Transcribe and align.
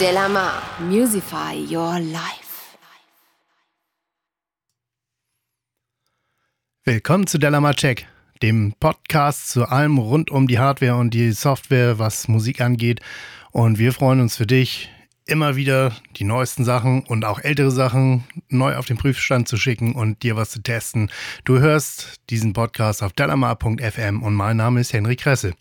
Delamar, 0.00 0.62
Musify 0.88 1.54
Your 1.70 2.00
Life. 2.00 2.78
Willkommen 6.84 7.26
zu 7.26 7.36
Delamar 7.36 7.74
Check, 7.74 8.06
dem 8.40 8.72
Podcast 8.80 9.50
zu 9.50 9.66
allem 9.66 9.98
rund 9.98 10.30
um 10.30 10.48
die 10.48 10.58
Hardware 10.58 10.96
und 10.96 11.12
die 11.12 11.32
Software, 11.32 11.98
was 11.98 12.28
Musik 12.28 12.62
angeht. 12.62 13.00
Und 13.50 13.78
wir 13.78 13.92
freuen 13.92 14.22
uns 14.22 14.38
für 14.38 14.46
dich, 14.46 14.90
immer 15.26 15.56
wieder 15.56 15.94
die 16.16 16.24
neuesten 16.24 16.64
Sachen 16.64 17.02
und 17.02 17.26
auch 17.26 17.38
ältere 17.38 17.70
Sachen 17.70 18.24
neu 18.48 18.76
auf 18.76 18.86
den 18.86 18.96
Prüfstand 18.96 19.48
zu 19.48 19.58
schicken 19.58 19.94
und 19.94 20.22
dir 20.22 20.34
was 20.34 20.48
zu 20.48 20.62
testen. 20.62 21.10
Du 21.44 21.58
hörst 21.58 22.22
diesen 22.30 22.54
Podcast 22.54 23.02
auf 23.02 23.12
delamar.fm 23.12 24.22
und 24.22 24.32
mein 24.32 24.56
Name 24.56 24.80
ist 24.80 24.94
Henry 24.94 25.16
Kresse. 25.16 25.52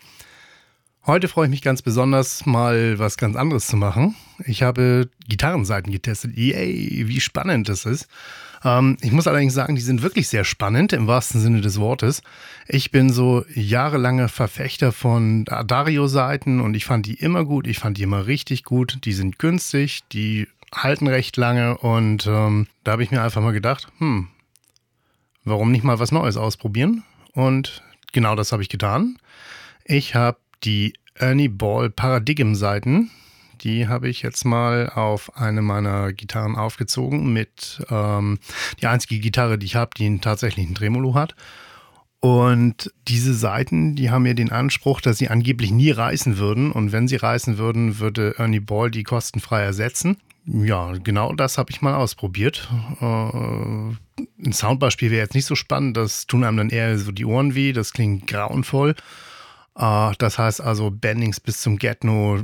Heute 1.10 1.28
freue 1.28 1.48
ich 1.48 1.50
mich 1.50 1.64
ganz 1.64 1.82
besonders, 1.82 2.46
mal 2.46 3.00
was 3.00 3.18
ganz 3.18 3.36
anderes 3.36 3.66
zu 3.66 3.78
machen. 3.78 4.16
Ich 4.46 4.62
habe 4.62 5.10
Gitarrenseiten 5.28 5.92
getestet. 5.92 6.38
Yay, 6.38 7.08
wie 7.08 7.20
spannend 7.20 7.68
das 7.68 7.86
ist. 7.86 8.08
Ähm, 8.64 8.96
ich 9.02 9.12
muss 9.12 9.26
allerdings 9.26 9.56
sagen, 9.56 9.74
die 9.74 9.82
sind 9.82 10.04
wirklich 10.04 10.28
sehr 10.28 10.44
spannend 10.44 10.94
im 10.94 11.08
wahrsten 11.08 11.42
Sinne 11.42 11.62
des 11.62 11.80
Wortes. 11.80 12.22
Ich 12.68 12.92
bin 12.92 13.10
so 13.10 13.44
jahrelange 13.56 14.28
Verfechter 14.28 14.92
von 14.92 15.46
Dario-Seiten 15.46 16.62
und 16.62 16.76
ich 16.76 16.86
fand 16.86 17.08
die 17.08 17.16
immer 17.16 17.44
gut. 17.44 17.66
Ich 17.66 17.80
fand 17.80 17.98
die 17.98 18.04
immer 18.04 18.28
richtig 18.28 18.64
gut. 18.64 19.00
Die 19.04 19.14
sind 19.14 19.40
günstig, 19.40 20.02
die 20.12 20.48
halten 20.76 21.08
recht 21.08 21.38
lange 21.38 21.76
und 21.80 22.28
ähm, 22.28 22.68
da 22.84 22.92
habe 22.92 23.02
ich 23.02 23.10
mir 23.10 23.24
einfach 23.24 23.42
mal 23.42 23.50
gedacht, 23.50 23.88
hm, 23.98 24.28
warum 25.44 25.72
nicht 25.72 25.84
mal 25.84 25.98
was 25.98 26.12
Neues 26.12 26.38
ausprobieren? 26.38 27.04
Und 27.34 27.82
genau 28.14 28.36
das 28.36 28.52
habe 28.52 28.62
ich 28.62 28.70
getan. 28.70 29.18
Ich 29.86 30.14
habe 30.14 30.38
die 30.64 30.94
Ernie 31.16 31.50
Ball 31.50 31.90
Paradigm 31.90 32.56
Seiten. 32.56 33.12
Die 33.62 33.88
habe 33.88 34.08
ich 34.08 34.22
jetzt 34.22 34.46
mal 34.46 34.90
auf 34.90 35.38
eine 35.38 35.62
meiner 35.62 36.14
Gitarren 36.14 36.56
aufgezogen 36.56 37.34
mit 37.34 37.84
ähm, 37.90 38.40
die 38.82 38.88
einzige 38.88 39.20
Gitarre, 39.20 39.58
die 39.58 39.66
ich 39.66 39.76
habe, 39.76 39.92
die 39.98 40.06
einen 40.06 40.22
tatsächlichen 40.22 40.76
Tremolo 40.76 41.14
hat. 41.14 41.36
Und 42.22 42.94
diese 43.08 43.34
Seiten, 43.34 43.96
die 43.96 44.10
haben 44.10 44.26
ja 44.26 44.34
den 44.34 44.52
Anspruch, 44.52 45.00
dass 45.00 45.18
sie 45.18 45.30
angeblich 45.30 45.72
nie 45.72 45.92
reißen 45.92 46.38
würden. 46.38 46.72
Und 46.72 46.92
wenn 46.92 47.08
sie 47.08 47.16
reißen 47.16 47.58
würden, 47.58 48.00
würde 48.00 48.36
Ernie 48.38 48.60
Ball 48.60 48.92
die 48.92 49.04
kostenfrei 49.04 49.62
ersetzen. 49.62 50.18
Ja, 50.46 50.94
genau 50.94 51.34
das 51.34 51.58
habe 51.58 51.72
ich 51.72 51.82
mal 51.82 51.96
ausprobiert. 51.96 52.70
Äh, 53.02 53.06
ein 53.06 54.52
Soundbeispiel 54.52 55.12
wäre 55.12 55.22
jetzt 55.22 55.36
nicht 55.36 55.46
so 55.46 55.56
spannend. 55.56 55.96
Das 55.96 56.28
tun 56.28 56.44
einem 56.44 56.58
dann 56.58 56.70
eher 56.70 56.98
so 56.98 57.12
die 57.12 57.26
Ohren 57.26 57.56
weh. 57.56 57.72
Das 57.72 57.94
klingt 57.94 58.28
grauenvoll. 58.28 58.96
Uh, 59.80 60.12
das 60.18 60.38
heißt 60.38 60.60
also 60.60 60.92
Bendings 60.92 61.40
bis 61.40 61.62
zum 61.62 61.78
Get-No, 61.78 62.44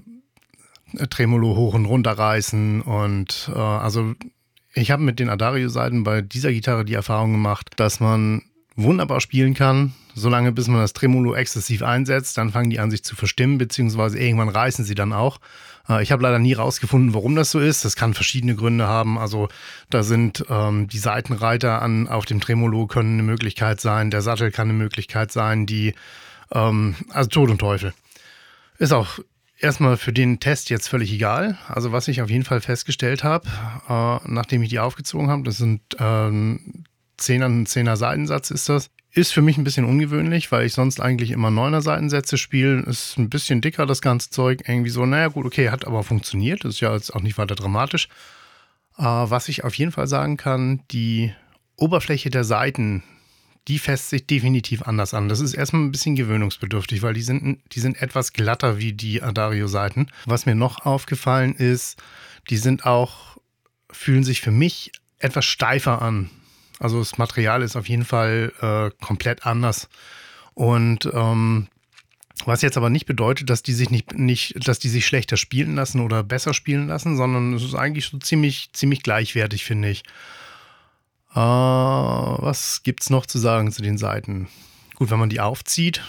äh, 0.97 1.07
Tremolo 1.07 1.55
hoch 1.55 1.73
und 1.73 1.85
runter 1.85 2.13
reißen 2.13 2.81
und 2.81 3.51
uh, 3.53 3.59
also 3.59 4.13
ich 4.73 4.89
habe 4.91 5.03
mit 5.03 5.19
den 5.19 5.29
Adario-Seiten 5.29 6.03
bei 6.03 6.21
dieser 6.21 6.53
Gitarre 6.53 6.85
die 6.85 6.93
Erfahrung 6.93 7.33
gemacht, 7.33 7.71
dass 7.75 7.99
man 7.99 8.43
wunderbar 8.77 9.19
spielen 9.19 9.53
kann, 9.53 9.93
solange 10.13 10.53
bis 10.53 10.69
man 10.69 10.79
das 10.79 10.93
Tremolo 10.93 11.33
exzessiv 11.33 11.81
einsetzt, 11.81 12.37
dann 12.37 12.51
fangen 12.51 12.69
die 12.69 12.79
an 12.79 12.91
sich 12.91 13.03
zu 13.03 13.17
verstimmen, 13.17 13.57
beziehungsweise 13.57 14.17
irgendwann 14.17 14.49
reißen 14.49 14.85
sie 14.85 14.95
dann 14.95 15.11
auch. 15.11 15.39
Uh, 15.89 15.99
ich 15.99 16.13
habe 16.13 16.23
leider 16.23 16.39
nie 16.39 16.53
rausgefunden, 16.53 17.13
warum 17.13 17.35
das 17.35 17.51
so 17.51 17.59
ist. 17.59 17.83
Das 17.83 17.97
kann 17.97 18.13
verschiedene 18.13 18.55
Gründe 18.55 18.87
haben. 18.87 19.17
Also 19.17 19.49
da 19.89 20.03
sind 20.03 20.45
ähm, 20.49 20.87
die 20.87 20.99
Seitenreiter 20.99 21.81
an, 21.81 22.07
auf 22.07 22.25
dem 22.25 22.39
Tremolo 22.39 22.87
können 22.87 23.15
eine 23.15 23.23
Möglichkeit 23.23 23.81
sein, 23.81 24.09
der 24.09 24.21
Sattel 24.21 24.51
kann 24.51 24.69
eine 24.69 24.77
Möglichkeit 24.77 25.33
sein, 25.33 25.65
die 25.65 25.93
ähm, 26.55 26.95
also 27.09 27.29
Tod 27.29 27.51
und 27.51 27.59
Teufel. 27.59 27.93
Ist 28.79 28.93
auch 28.93 29.19
erstmal 29.59 29.97
für 29.97 30.13
den 30.13 30.39
Test 30.39 30.69
jetzt 30.69 30.87
völlig 30.87 31.13
egal. 31.13 31.57
Also 31.67 31.91
was 31.91 32.07
ich 32.07 32.21
auf 32.21 32.29
jeden 32.29 32.43
Fall 32.43 32.61
festgestellt 32.61 33.23
habe, 33.23 33.47
äh, 33.87 34.27
nachdem 34.27 34.63
ich 34.63 34.69
die 34.69 34.79
aufgezogen 34.79 35.29
habe, 35.29 35.43
das 35.43 35.57
sind 35.57 35.81
ähm, 35.99 36.85
10er, 37.19 37.45
ein 37.45 37.65
10er 37.65 37.95
Seitensatz 37.95 38.51
ist 38.51 38.69
das. 38.69 38.89
Ist 39.11 39.31
für 39.31 39.41
mich 39.41 39.57
ein 39.57 39.63
bisschen 39.63 39.85
ungewöhnlich, 39.85 40.51
weil 40.51 40.65
ich 40.65 40.73
sonst 40.73 40.99
eigentlich 40.99 41.31
immer 41.31 41.47
9er 41.47 41.79
Seitensätze 41.79 42.37
spiele. 42.37 42.81
Ist 42.81 43.17
ein 43.17 43.29
bisschen 43.29 43.61
dicker, 43.61 43.85
das 43.85 44.01
ganze 44.01 44.29
Zeug. 44.29 44.63
Irgendwie 44.67 44.89
so, 44.89 45.05
naja, 45.05 45.29
gut, 45.29 45.45
okay, 45.45 45.69
hat 45.69 45.87
aber 45.87 46.03
funktioniert. 46.03 46.65
Ist 46.65 46.81
ja 46.81 46.93
jetzt 46.93 47.15
auch 47.15 47.21
nicht 47.21 47.37
weiter 47.37 47.55
dramatisch. 47.55 48.09
Äh, 48.97 49.03
was 49.03 49.47
ich 49.47 49.63
auf 49.63 49.73
jeden 49.75 49.93
Fall 49.93 50.07
sagen 50.07 50.35
kann, 50.35 50.81
die 50.91 51.33
Oberfläche 51.77 52.29
der 52.29 52.43
Seiten 52.43 53.03
die 53.67 53.79
fässt 53.79 54.09
sich 54.09 54.27
definitiv 54.27 54.83
anders 54.83 55.13
an. 55.13 55.27
Das 55.27 55.39
ist 55.39 55.53
erstmal 55.53 55.83
ein 55.83 55.91
bisschen 55.91 56.15
gewöhnungsbedürftig, 56.15 57.01
weil 57.01 57.13
die 57.13 57.21
sind, 57.21 57.59
die 57.71 57.79
sind 57.79 58.01
etwas 58.01 58.33
glatter 58.33 58.77
wie 58.77 58.93
die 58.93 59.23
Adario-Seiten. 59.23 60.11
Was 60.25 60.45
mir 60.45 60.55
noch 60.55 60.85
aufgefallen 60.85 61.55
ist, 61.55 62.01
die 62.49 62.57
sind 62.57 62.85
auch, 62.85 63.37
fühlen 63.89 64.23
sich 64.23 64.41
für 64.41 64.51
mich 64.51 64.91
etwas 65.17 65.45
steifer 65.45 66.01
an. 66.01 66.29
Also 66.79 66.99
das 66.99 67.17
Material 67.17 67.61
ist 67.63 67.75
auf 67.75 67.89
jeden 67.89 68.05
Fall 68.05 68.53
äh, 68.61 69.03
komplett 69.03 69.45
anders. 69.45 69.89
Und 70.53 71.09
ähm, 71.13 71.67
was 72.45 72.61
jetzt 72.61 72.77
aber 72.77 72.89
nicht 72.89 73.05
bedeutet, 73.05 73.49
dass 73.49 73.63
die 73.63 73.73
sich 73.73 73.89
nicht, 73.89 74.13
nicht, 74.13 74.67
dass 74.67 74.79
die 74.79 74.89
sich 74.89 75.05
schlechter 75.05 75.37
spielen 75.37 75.75
lassen 75.75 76.01
oder 76.01 76.23
besser 76.23 76.53
spielen 76.53 76.87
lassen, 76.87 77.15
sondern 77.15 77.53
es 77.53 77.63
ist 77.63 77.75
eigentlich 77.75 78.05
so 78.05 78.17
ziemlich, 78.17 78.69
ziemlich 78.73 79.03
gleichwertig, 79.03 79.63
finde 79.63 79.89
ich. 79.89 80.03
Uh, 81.35 82.41
was 82.41 82.83
gibt's 82.83 83.09
noch 83.09 83.25
zu 83.25 83.39
sagen 83.39 83.71
zu 83.71 83.81
den 83.81 83.97
Seiten? 83.97 84.47
Gut, 84.95 85.11
wenn 85.11 85.19
man 85.19 85.29
die 85.29 85.41
aufzieht, 85.41 86.01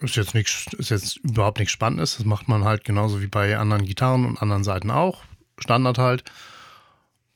ist 0.00 0.16
jetzt 0.16 0.34
nichts, 0.34 0.66
ist 0.76 0.90
jetzt 0.90 1.18
überhaupt 1.18 1.60
nichts 1.60 1.72
Spannendes. 1.72 2.16
Das 2.16 2.26
macht 2.26 2.48
man 2.48 2.64
halt 2.64 2.84
genauso 2.84 3.22
wie 3.22 3.28
bei 3.28 3.56
anderen 3.56 3.84
Gitarren 3.84 4.24
und 4.24 4.42
anderen 4.42 4.64
Seiten 4.64 4.90
auch. 4.90 5.22
Standard 5.58 5.98
halt. 5.98 6.24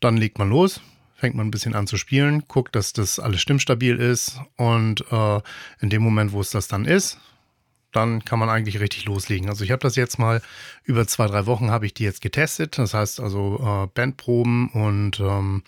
Dann 0.00 0.16
legt 0.16 0.38
man 0.38 0.50
los, 0.50 0.80
fängt 1.14 1.36
man 1.36 1.46
ein 1.46 1.50
bisschen 1.52 1.74
an 1.74 1.86
zu 1.86 1.96
spielen, 1.96 2.44
guckt, 2.48 2.74
dass 2.74 2.92
das 2.92 3.20
alles 3.20 3.40
stimmstabil 3.40 3.96
ist 3.96 4.40
und 4.56 5.04
äh, 5.12 5.40
in 5.80 5.90
dem 5.90 6.02
Moment, 6.02 6.32
wo 6.32 6.40
es 6.40 6.50
das 6.50 6.66
dann 6.66 6.84
ist, 6.84 7.18
dann 7.92 8.24
kann 8.24 8.38
man 8.38 8.48
eigentlich 8.48 8.80
richtig 8.80 9.04
loslegen. 9.04 9.48
Also 9.48 9.62
ich 9.62 9.70
habe 9.70 9.82
das 9.82 9.96
jetzt 9.96 10.18
mal 10.18 10.42
über 10.84 11.06
zwei, 11.06 11.26
drei 11.26 11.46
Wochen 11.46 11.70
habe 11.70 11.86
ich 11.86 11.94
die 11.94 12.04
jetzt 12.04 12.22
getestet. 12.22 12.78
Das 12.78 12.94
heißt 12.94 13.20
also 13.20 13.60
äh, 13.62 13.86
Bandproben 13.94 14.68
und 14.70 15.20
ähm, 15.20 15.62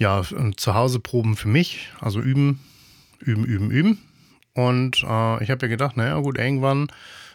ja, 0.00 0.22
zu 0.56 0.74
Hause 0.74 0.98
Proben 0.98 1.36
für 1.36 1.48
mich, 1.48 1.90
also 2.00 2.20
üben, 2.20 2.58
üben, 3.18 3.44
üben, 3.44 3.70
üben. 3.70 3.98
Und 4.54 5.04
äh, 5.04 5.44
ich 5.44 5.50
habe 5.50 5.62
ja 5.62 5.68
gedacht, 5.68 5.96
naja, 5.98 6.18
gut, 6.18 6.38
irgendwann 6.38 6.88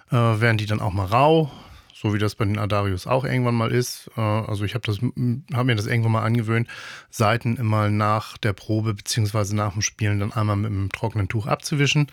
äh, 0.09 0.15
werden 0.15 0.57
die 0.57 0.65
dann 0.65 0.81
auch 0.81 0.91
mal 0.91 1.05
rau, 1.05 1.51
so 1.93 2.13
wie 2.15 2.17
das 2.17 2.33
bei 2.33 2.43
den 2.43 2.57
Adarius 2.57 3.05
auch 3.05 3.23
irgendwann 3.23 3.53
mal 3.53 3.71
ist. 3.71 4.09
Äh, 4.17 4.21
also 4.21 4.65
ich 4.65 4.73
habe 4.73 4.91
hab 4.91 5.65
mir 5.65 5.75
das 5.75 5.85
irgendwann 5.85 6.13
mal 6.13 6.23
angewöhnt, 6.23 6.67
Seiten 7.11 7.55
immer 7.57 7.89
nach 7.89 8.35
der 8.39 8.53
Probe 8.53 8.95
beziehungsweise 8.95 9.55
nach 9.55 9.73
dem 9.73 9.83
Spielen 9.83 10.19
dann 10.19 10.33
einmal 10.33 10.55
mit 10.55 10.71
einem 10.71 10.89
trockenen 10.89 11.27
Tuch 11.27 11.45
abzuwischen, 11.45 12.07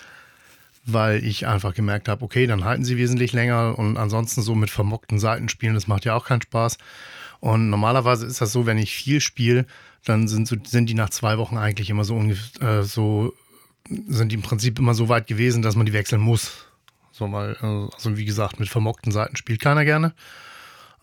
weil 0.84 1.24
ich 1.24 1.46
einfach 1.46 1.74
gemerkt 1.74 2.08
habe, 2.08 2.24
okay, 2.24 2.46
dann 2.46 2.64
halten 2.64 2.84
sie 2.84 2.96
wesentlich 2.96 3.32
länger 3.32 3.78
und 3.78 3.96
ansonsten 3.96 4.42
so 4.42 4.54
mit 4.54 4.70
vermockten 4.70 5.18
Seiten 5.18 5.48
spielen, 5.48 5.74
das 5.74 5.86
macht 5.86 6.04
ja 6.04 6.14
auch 6.14 6.26
keinen 6.26 6.42
Spaß. 6.42 6.78
Und 7.40 7.70
normalerweise 7.70 8.26
ist 8.26 8.40
das 8.40 8.52
so, 8.52 8.66
wenn 8.66 8.78
ich 8.78 8.94
viel 8.94 9.20
spiele, 9.20 9.66
dann 10.04 10.28
sind, 10.28 10.48
so, 10.48 10.56
sind 10.64 10.88
die 10.88 10.94
nach 10.94 11.10
zwei 11.10 11.38
Wochen 11.38 11.56
eigentlich 11.56 11.90
immer 11.90 12.04
so, 12.04 12.20
äh, 12.60 12.82
so, 12.82 13.32
sind 13.88 14.30
die 14.30 14.36
im 14.36 14.42
Prinzip 14.42 14.78
immer 14.78 14.94
so 14.94 15.08
weit 15.08 15.26
gewesen, 15.26 15.62
dass 15.62 15.76
man 15.76 15.86
die 15.86 15.92
wechseln 15.92 16.20
muss. 16.20 16.66
So 17.12 17.28
mal, 17.28 17.56
äh, 17.60 17.94
also 17.94 18.16
wie 18.16 18.24
gesagt, 18.24 18.58
mit 18.58 18.68
vermockten 18.68 19.12
Seiten 19.12 19.36
spielt 19.36 19.60
keiner 19.60 19.84
gerne. 19.84 20.14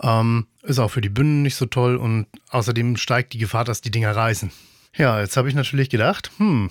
Ähm, 0.01 0.47
ist 0.63 0.79
auch 0.79 0.91
für 0.91 1.01
die 1.01 1.09
Bünden 1.09 1.41
nicht 1.41 1.55
so 1.55 1.65
toll 1.65 1.97
und 1.97 2.25
außerdem 2.49 2.97
steigt 2.97 3.33
die 3.33 3.37
Gefahr, 3.37 3.65
dass 3.65 3.81
die 3.81 3.91
Dinger 3.91 4.15
reißen. 4.15 4.51
Ja, 4.95 5.19
jetzt 5.19 5.37
habe 5.37 5.49
ich 5.49 5.55
natürlich 5.55 5.89
gedacht, 5.89 6.31
hm, 6.37 6.69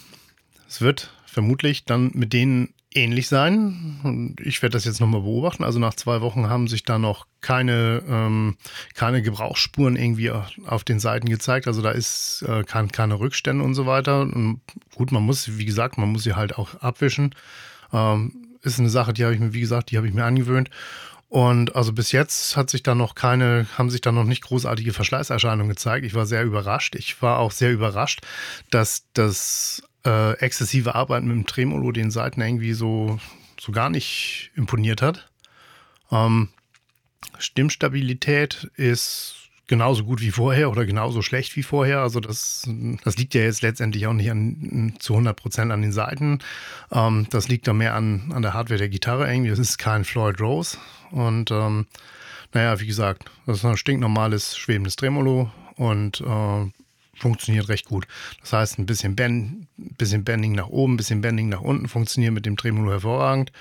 es 0.67 0.81
wird 0.81 1.13
vermutlich 1.27 1.85
dann 1.85 2.11
mit 2.15 2.33
denen 2.33 2.75
ähnlich 2.99 3.29
sein. 3.29 4.01
Und 4.03 4.41
ich 4.41 4.63
werde 4.63 4.75
das 4.75 4.85
jetzt 4.85 5.01
nochmal 5.01 5.23
beobachten. 5.23 5.65
Also 5.65 5.79
nach 5.79 5.95
zwei 5.95 6.21
Wochen 6.21 6.49
haben 6.49 6.69
sich 6.69 6.83
da 6.83 6.99
noch 6.99 7.27
keine, 7.41 8.03
ähm, 8.09 8.57
keine 8.95 9.23
Gebrauchsspuren 9.23 9.97
irgendwie 9.97 10.31
auf 10.31 10.85
den 10.85 11.01
Seiten 11.01 11.29
gezeigt. 11.29 11.67
Also 11.67 11.83
da 11.83 11.91
ist 11.91 12.45
äh, 12.47 12.65
kein, 12.65 12.93
keine 12.93 13.21
Rückstände 13.21 13.65
und 13.65 13.75
so 13.75 13.87
weiter. 13.87 14.21
Und 14.23 14.61
gut, 14.95 15.13
man 15.13 15.23
muss, 15.23 15.59
wie 15.59 15.65
gesagt, 15.65 15.99
man 15.99 16.11
muss 16.11 16.25
sie 16.25 16.35
halt 16.35 16.59
auch 16.59 16.75
abwischen. 16.81 17.35
Ähm, 17.93 18.33
ist 18.63 18.79
eine 18.79 18.91
Sache, 18.91 19.13
die 19.13 19.25
habe 19.25 19.35
ich 19.35 19.41
mir, 19.41 19.55
wie 19.55 19.61
gesagt, 19.61 19.91
die 19.91 19.97
habe 19.97 20.09
ich 20.09 20.15
mir 20.15 20.25
angewöhnt. 20.25 20.71
Und 21.29 21.77
also 21.77 21.93
bis 21.93 22.11
jetzt 22.13 22.57
hat 22.57 22.71
sich 22.71 22.83
da 22.83 22.95
noch 22.95 23.15
keine, 23.15 23.67
haben 23.77 23.91
sich 23.91 24.01
da 24.01 24.13
noch 24.13 24.25
nicht 24.25 24.43
großartige 24.43 24.95
Verschleißerscheinungen 24.95 25.69
gezeigt. 25.69 26.07
Ich 26.07 26.15
war 26.15 26.25
sehr 26.25 26.43
überrascht. 26.43 26.95
Ich 26.95 27.21
war 27.21 27.39
auch 27.39 27.53
sehr 27.53 27.71
überrascht, 27.71 28.21
dass 28.71 29.05
das 29.13 29.83
äh, 30.09 30.33
exzessive 30.39 30.95
Arbeit 30.95 31.23
mit 31.23 31.37
dem 31.37 31.47
Tremolo 31.47 31.93
den 31.93 32.11
Seiten 32.11 32.41
irgendwie 32.41 32.73
so, 32.73 33.19
so 33.61 33.73
gar 33.73 33.91
nicht 33.91 34.51
imponiert 34.57 35.03
hat. 35.03 35.31
Ähm, 36.11 36.49
Stimmstabilität 37.39 38.71
ist 38.77 39.35
genauso 39.67 40.05
gut 40.05 40.23
wie 40.23 40.31
vorher 40.31 40.71
oder 40.71 40.87
genauso 40.87 41.21
schlecht 41.21 41.55
wie 41.57 41.63
vorher. 41.63 42.01
Also 42.01 42.21
das, 42.21 42.67
das 43.05 43.19
liegt 43.19 43.35
ja 43.35 43.43
jetzt 43.43 43.61
letztendlich 43.61 44.07
auch 44.07 44.15
nicht 44.15 44.31
an, 44.31 44.95
zu 44.99 45.13
100 45.13 45.37
Prozent 45.37 45.71
an 45.73 45.83
den 45.83 45.93
Seiten. 45.93 46.39
Ähm, 46.91 47.27
das 47.31 47.49
liegt 47.49 47.69
da 47.69 47.75
mehr 47.75 47.95
an, 47.95 48.33
an 48.33 48.41
der 48.41 48.55
Hardware 48.55 48.79
der 48.79 48.89
Gitarre 48.89 49.31
irgendwie. 49.31 49.51
Das 49.51 49.59
ist 49.59 49.77
kein 49.77 50.05
Floyd 50.05 50.41
Rose 50.41 50.79
und 51.11 51.51
ähm, 51.51 51.87
naja, 52.55 52.81
wie 52.81 52.87
gesagt, 52.87 53.31
das 53.45 53.59
ist 53.59 53.65
ein 53.67 53.77
stinknormales 53.77 54.57
schwebendes 54.57 54.97
Tremolo 54.97 55.53
und 55.77 56.23
äh, 56.23 56.71
funktioniert 57.19 57.69
recht 57.69 57.87
gut. 57.87 58.07
Das 58.41 58.53
heißt, 58.53 58.79
ein 58.79 58.87
bisschen, 58.87 59.17
Bend, 59.17 59.67
bisschen 59.77 60.25
Bending 60.25 60.53
nach 60.53 60.69
oben, 60.69 60.95
ein 60.95 60.97
bisschen 60.97 61.21
Bending 61.21 61.49
nach 61.49 61.61
unten 61.61 61.89
funktioniert 61.89 62.33
mit 62.33 62.47
dem 62.47 62.57
Tremolo 62.57 62.91
hervorragend. 62.91 63.53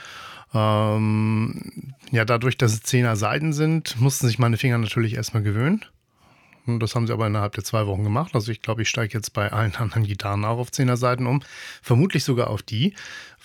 Ähm, 0.53 1.93
ja, 2.11 2.25
dadurch, 2.25 2.57
dass 2.57 2.73
es 2.73 2.83
10er 2.83 3.15
Seiten 3.15 3.53
sind, 3.53 3.99
mussten 3.99 4.27
sich 4.27 4.39
meine 4.39 4.57
Finger 4.57 4.77
natürlich 4.77 5.15
erstmal 5.15 5.43
gewöhnen. 5.43 5.83
Und 6.65 6.81
das 6.81 6.95
haben 6.95 7.07
sie 7.07 7.13
aber 7.13 7.27
innerhalb 7.27 7.53
der 7.53 7.63
zwei 7.63 7.87
Wochen 7.87 8.03
gemacht. 8.03 8.35
Also 8.35 8.51
ich 8.51 8.61
glaube, 8.61 8.81
ich 8.81 8.89
steige 8.89 9.13
jetzt 9.13 9.33
bei 9.33 9.51
allen 9.51 9.75
anderen 9.75 10.03
Gitarren 10.03 10.43
auch 10.45 10.57
auf 10.57 10.69
10er 10.69 10.97
Seiten 10.97 11.25
um. 11.25 11.41
Vermutlich 11.81 12.23
sogar 12.23 12.49
auf 12.49 12.61
die, 12.61 12.93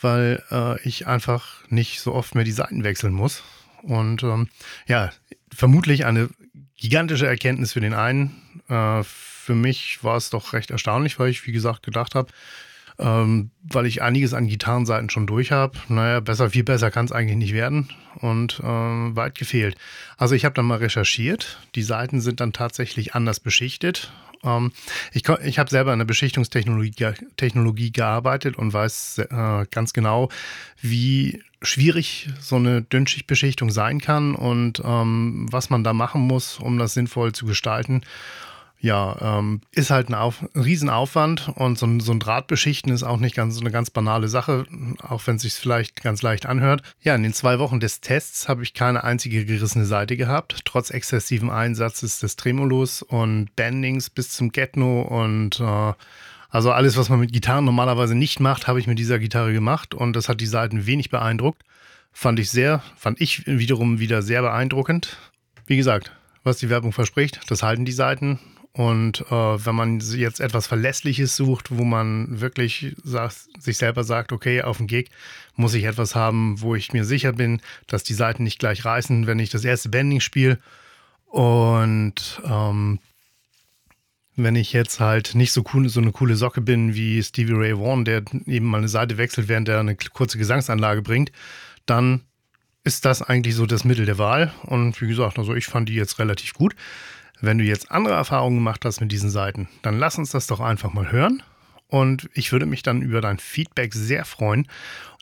weil 0.00 0.42
äh, 0.50 0.80
ich 0.82 1.06
einfach 1.06 1.62
nicht 1.68 2.00
so 2.00 2.12
oft 2.14 2.34
mehr 2.34 2.44
die 2.44 2.52
Seiten 2.52 2.82
wechseln 2.82 3.12
muss. 3.12 3.44
Und 3.82 4.22
ähm, 4.24 4.48
ja, 4.86 5.12
vermutlich 5.54 6.04
eine 6.04 6.30
gigantische 6.76 7.26
Erkenntnis 7.26 7.72
für 7.72 7.80
den 7.80 7.94
einen. 7.94 8.42
Äh, 8.68 9.02
für 9.42 9.54
mich 9.56 10.04
war 10.04 10.16
es 10.16 10.30
doch 10.30 10.52
recht 10.52 10.70
erstaunlich, 10.70 11.18
weil 11.18 11.28
ich, 11.28 11.44
wie 11.46 11.52
gesagt, 11.52 11.82
gedacht 11.82 12.14
habe, 12.14 12.30
ähm, 12.98 13.50
weil 13.64 13.86
ich 13.86 14.00
einiges 14.00 14.34
an 14.34 14.46
Gitarrenseiten 14.46 15.10
schon 15.10 15.26
durch 15.26 15.50
habe. 15.50 15.76
Naja, 15.88 16.20
besser, 16.20 16.50
viel 16.50 16.62
besser 16.62 16.92
kann 16.92 17.06
es 17.06 17.12
eigentlich 17.12 17.38
nicht 17.38 17.52
werden 17.52 17.88
und 18.16 18.60
äh, 18.60 18.62
weit 18.62 19.34
gefehlt. 19.34 19.76
Also 20.16 20.36
ich 20.36 20.44
habe 20.44 20.54
dann 20.54 20.66
mal 20.66 20.78
recherchiert. 20.78 21.58
Die 21.74 21.82
Seiten 21.82 22.20
sind 22.20 22.38
dann 22.38 22.52
tatsächlich 22.52 23.14
anders 23.14 23.40
beschichtet. 23.40 24.12
Ähm, 24.44 24.70
ich 25.12 25.28
ich 25.28 25.58
habe 25.58 25.70
selber 25.70 25.92
in 25.92 25.98
der 25.98 26.06
Beschichtungstechnologie 26.06 27.12
Technologie 27.36 27.90
gearbeitet 27.90 28.56
und 28.56 28.72
weiß 28.72 29.18
äh, 29.18 29.66
ganz 29.72 29.92
genau, 29.92 30.28
wie 30.80 31.42
schwierig 31.62 32.28
so 32.40 32.56
eine 32.56 32.82
Dünnschichtbeschichtung 32.82 33.70
sein 33.70 34.00
kann 34.00 34.36
und 34.36 34.82
ähm, 34.84 35.48
was 35.50 35.68
man 35.68 35.82
da 35.82 35.92
machen 35.92 36.20
muss, 36.20 36.60
um 36.60 36.78
das 36.78 36.94
sinnvoll 36.94 37.32
zu 37.32 37.46
gestalten 37.46 38.02
ja, 38.82 39.38
ähm, 39.38 39.61
ist 39.70 39.90
halt 39.90 40.08
ein, 40.08 40.14
Auf 40.14 40.43
ein 40.43 40.61
Riesenaufwand 40.61 41.52
und 41.55 41.79
so 41.79 41.87
ein, 41.87 42.00
so 42.00 42.11
ein 42.11 42.19
Drahtbeschichten 42.19 42.93
ist 42.93 43.05
auch 43.05 43.19
nicht 43.19 43.37
ganz 43.37 43.55
so 43.55 43.61
eine 43.61 43.70
ganz 43.70 43.90
banale 43.90 44.26
Sache, 44.26 44.67
auch 45.00 45.25
wenn 45.26 45.37
es 45.37 45.43
sich 45.43 45.55
vielleicht 45.55 46.02
ganz 46.02 46.20
leicht 46.20 46.46
anhört. 46.46 46.82
Ja, 47.00 47.14
in 47.14 47.23
den 47.23 47.32
zwei 47.32 47.61
Wochen 47.61 47.79
des 47.79 48.00
Tests 48.00 48.49
habe 48.49 48.64
ich 48.64 48.75
keine 48.75 49.05
einzige 49.05 49.44
gerissene 49.44 49.84
Seite 49.84 50.17
gehabt, 50.17 50.62
trotz 50.64 50.90
exzessiven 50.90 51.49
Einsatzes 51.49 52.19
des 52.19 52.34
Tremolos 52.34 53.02
und 53.02 53.55
Bendings 53.55 54.11
bis 54.11 54.31
zum 54.31 54.50
Getno 54.50 55.02
und 55.02 55.61
äh, 55.61 55.93
also 56.50 56.73
alles, 56.73 56.96
was 56.96 57.08
man 57.08 57.20
mit 57.20 57.32
Gitarren 57.32 57.64
normalerweise 57.64 58.17
nicht 58.17 58.40
macht, 58.40 58.67
habe 58.67 58.81
ich 58.81 58.88
mit 58.88 58.99
dieser 58.99 59.20
Gitarre 59.20 59.52
gemacht 59.52 59.94
und 59.94 60.17
das 60.17 60.29
hat 60.29 60.40
die 60.40 60.46
Seiten 60.46 60.87
wenig 60.87 61.08
beeindruckt. 61.08 61.62
Fand 62.12 62.40
ich 62.40 62.50
sehr, 62.50 62.82
fand 62.96 63.20
ich 63.20 63.46
wiederum 63.46 64.00
wieder 64.00 64.23
sehr 64.23 64.43
beeindruckend. 64.43 65.17
Wie 65.67 65.76
gesagt, 65.76 66.11
was 66.43 66.58
die 66.58 66.69
Werbung 66.69 66.93
verspricht, 66.93 67.40
das 67.46 67.62
halten 67.62 67.84
die 67.84 67.93
Seiten. 67.93 68.40
Und 68.74 69.20
äh, 69.30 69.30
wenn 69.30 69.74
man 69.74 70.00
jetzt 70.00 70.40
etwas 70.40 70.66
Verlässliches 70.66 71.36
sucht, 71.36 71.76
wo 71.76 71.84
man 71.84 72.40
wirklich 72.40 72.96
sagt, 73.04 73.36
sich 73.60 73.76
selber 73.76 74.02
sagt, 74.02 74.32
okay, 74.32 74.62
auf 74.62 74.78
dem 74.78 74.86
Gig 74.86 75.10
muss 75.56 75.74
ich 75.74 75.84
etwas 75.84 76.14
haben, 76.14 76.60
wo 76.60 76.74
ich 76.74 76.92
mir 76.94 77.04
sicher 77.04 77.34
bin, 77.34 77.60
dass 77.86 78.02
die 78.02 78.14
Seiten 78.14 78.44
nicht 78.44 78.58
gleich 78.58 78.84
reißen, 78.84 79.26
wenn 79.26 79.38
ich 79.38 79.50
das 79.50 79.64
erste 79.64 79.90
Bending 79.90 80.20
spiele. 80.20 80.58
Und 81.26 82.40
ähm, 82.46 82.98
wenn 84.36 84.56
ich 84.56 84.72
jetzt 84.72 85.00
halt 85.00 85.34
nicht 85.34 85.52
so, 85.52 85.62
cool, 85.74 85.88
so 85.90 86.00
eine 86.00 86.12
coole 86.12 86.36
Socke 86.36 86.62
bin 86.62 86.94
wie 86.94 87.22
Stevie 87.22 87.52
Ray 87.52 87.78
Vaughan, 87.78 88.06
der 88.06 88.22
eben 88.46 88.66
mal 88.66 88.78
eine 88.78 88.88
Seite 88.88 89.19
wechselt, 89.19 89.48
während 89.48 89.69
er 89.69 89.80
eine 89.80 89.96
kurze 89.96 90.38
Gesangsanlage 90.38 91.02
bringt, 91.02 91.30
dann 91.84 92.22
ist 92.84 93.04
das 93.04 93.20
eigentlich 93.20 93.54
so 93.54 93.66
das 93.66 93.84
Mittel 93.84 94.06
der 94.06 94.19
Wahl. 94.19 94.52
Und 94.62 95.00
wie 95.02 95.08
gesagt, 95.08 95.38
also 95.38 95.54
ich 95.54 95.66
fand 95.66 95.90
die 95.90 95.94
jetzt 95.94 96.19
relativ 96.19 96.54
gut. 96.54 96.74
Wenn 97.42 97.58
du 97.58 97.64
jetzt 97.64 97.90
andere 97.90 98.14
Erfahrungen 98.14 98.56
gemacht 98.56 98.84
hast 98.84 99.00
mit 99.00 99.12
diesen 99.12 99.28
Seiten, 99.28 99.68
dann 99.82 99.98
lass 99.98 100.16
uns 100.16 100.30
das 100.30 100.46
doch 100.46 100.60
einfach 100.60 100.92
mal 100.92 101.12
hören. 101.12 101.42
Und 101.88 102.30
ich 102.32 102.52
würde 102.52 102.66
mich 102.66 102.82
dann 102.82 103.02
über 103.02 103.20
dein 103.20 103.38
Feedback 103.38 103.92
sehr 103.92 104.24
freuen. 104.24 104.66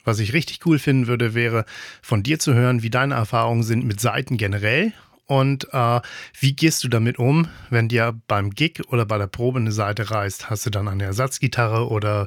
Was 0.04 0.18
ich 0.18 0.32
richtig 0.32 0.64
cool 0.66 0.78
finden 0.78 1.06
würde, 1.08 1.34
wäre 1.34 1.64
von 2.02 2.22
dir 2.22 2.38
zu 2.38 2.54
hören, 2.54 2.82
wie 2.82 2.90
deine 2.90 3.14
Erfahrungen 3.14 3.62
sind 3.62 3.84
mit 3.84 4.00
Seiten 4.00 4.36
generell 4.36 4.92
und 5.30 5.72
äh, 5.72 6.00
wie 6.40 6.56
gehst 6.56 6.82
du 6.82 6.88
damit 6.88 7.18
um, 7.20 7.46
wenn 7.70 7.88
dir 7.88 8.20
beim 8.26 8.50
Gig 8.50 8.82
oder 8.88 9.06
bei 9.06 9.16
der 9.16 9.28
Probe 9.28 9.60
eine 9.60 9.70
Seite 9.70 10.10
reißt? 10.10 10.50
Hast 10.50 10.66
du 10.66 10.70
dann 10.70 10.88
eine 10.88 11.04
Ersatzgitarre 11.04 11.88
oder 11.88 12.26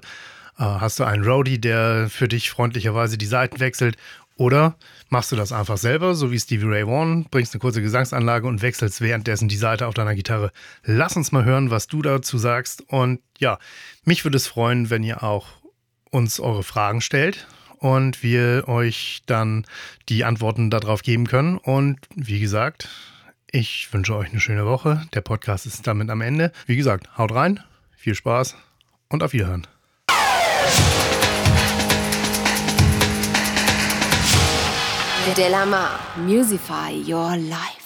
äh, 0.58 0.64
hast 0.64 1.00
du 1.00 1.04
einen 1.04 1.26
Roadie, 1.26 1.60
der 1.60 2.08
für 2.10 2.30
dich 2.30 2.50
freundlicherweise 2.50 3.18
die 3.18 3.26
Seiten 3.26 3.60
wechselt? 3.60 3.98
Oder 4.36 4.76
machst 5.10 5.32
du 5.32 5.36
das 5.36 5.52
einfach 5.52 5.78
selber, 5.78 6.16
so 6.16 6.32
wie 6.32 6.40
Stevie 6.40 6.66
Ray 6.66 6.88
Vaughan, 6.88 7.26
bringst 7.30 7.54
eine 7.54 7.60
kurze 7.60 7.82
Gesangsanlage 7.82 8.48
und 8.48 8.62
wechselst 8.62 9.02
währenddessen 9.02 9.48
die 9.48 9.58
Seite 9.58 9.88
auf 9.88 9.94
deiner 9.94 10.16
Gitarre. 10.16 10.52
Lass 10.84 11.16
uns 11.16 11.32
mal 11.32 11.46
hören, 11.46 11.70
was 11.70 11.88
du 11.88 12.02
dazu 12.02 12.38
sagst. 12.38 12.82
Und 12.88 13.20
ja, 13.38 13.60
mich 14.06 14.24
würde 14.24 14.38
es 14.38 14.48
freuen, 14.48 14.90
wenn 14.90 15.04
ihr 15.04 15.24
auch 15.24 15.48
uns 16.10 16.40
eure 16.40 16.64
Fragen 16.64 17.02
stellt 17.02 17.48
und 17.78 18.24
wir 18.24 18.68
euch 18.68 19.22
dann 19.26 19.66
die 20.10 20.24
Antworten 20.24 20.70
darauf 20.70 21.04
geben 21.04 21.28
können. 21.28 21.58
Und 21.58 22.00
wie 22.16 22.40
gesagt, 22.40 22.90
ich 23.52 23.92
wünsche 23.94 24.16
euch 24.16 24.32
eine 24.32 24.40
schöne 24.40 24.66
Woche. 24.66 25.06
Der 25.14 25.22
Podcast 25.22 25.66
ist 25.68 25.86
damit 25.86 26.10
am 26.10 26.22
Ende. 26.22 26.52
Wie 26.66 26.76
gesagt, 26.76 27.18
haut 27.18 27.34
rein, 27.34 27.60
viel 27.96 28.16
Spaß 28.16 28.56
und 29.10 29.22
auf 29.22 29.34
Wiederhören. 29.34 29.68
Delamar, 35.32 36.02
Musify 36.18 36.92
Your 36.92 37.38
Life. 37.38 37.83